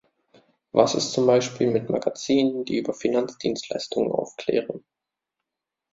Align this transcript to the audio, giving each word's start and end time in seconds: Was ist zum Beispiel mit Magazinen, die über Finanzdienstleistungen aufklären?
Was 0.71 0.95
ist 0.95 1.11
zum 1.11 1.27
Beispiel 1.27 1.69
mit 1.69 1.91
Magazinen, 1.91 2.65
die 2.65 2.79
über 2.79 2.91
Finanzdienstleistungen 2.91 4.11
aufklären? 4.11 4.83